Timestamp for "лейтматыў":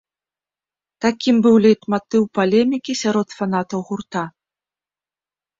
1.65-2.23